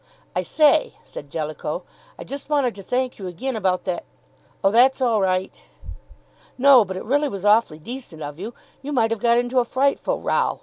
[0.35, 1.83] "I say," said Jellicoe,
[2.17, 4.03] "I just wanted to thank you again about that"
[4.63, 5.53] "Oh, that's all right."
[6.57, 8.55] "No, but it really was awfully decent of you.
[8.81, 10.59] You might have got into a frightful row.